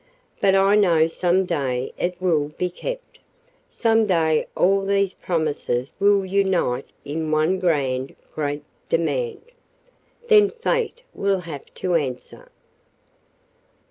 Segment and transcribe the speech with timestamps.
[0.39, 3.19] "But I know some day it will be kept.
[3.69, 9.43] Some day all these promises will unite in one grand, great demand.
[10.27, 12.49] Then Fate will have to answer."